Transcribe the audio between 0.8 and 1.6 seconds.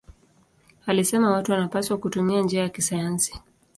Alisema watu